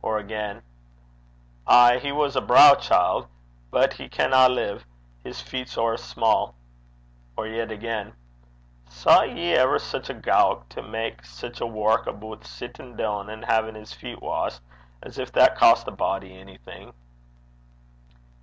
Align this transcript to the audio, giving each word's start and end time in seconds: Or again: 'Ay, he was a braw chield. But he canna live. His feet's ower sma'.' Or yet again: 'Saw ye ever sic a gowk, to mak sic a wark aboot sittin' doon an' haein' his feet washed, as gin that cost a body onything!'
Or 0.00 0.16
again: 0.16 0.62
'Ay, 1.66 1.98
he 1.98 2.10
was 2.10 2.36
a 2.36 2.40
braw 2.40 2.74
chield. 2.74 3.26
But 3.70 3.92
he 3.92 4.08
canna 4.08 4.48
live. 4.48 4.86
His 5.22 5.42
feet's 5.42 5.76
ower 5.76 5.98
sma'.' 5.98 6.54
Or 7.36 7.46
yet 7.46 7.70
again: 7.70 8.14
'Saw 8.88 9.24
ye 9.24 9.52
ever 9.52 9.78
sic 9.78 10.08
a 10.08 10.14
gowk, 10.14 10.70
to 10.70 10.80
mak 10.82 11.26
sic 11.26 11.60
a 11.60 11.66
wark 11.66 12.06
aboot 12.06 12.46
sittin' 12.46 12.96
doon 12.96 13.28
an' 13.28 13.42
haein' 13.42 13.74
his 13.74 13.92
feet 13.92 14.22
washed, 14.22 14.62
as 15.02 15.16
gin 15.16 15.28
that 15.34 15.54
cost 15.54 15.86
a 15.86 15.90
body 15.90 16.40
onything!' 16.40 16.94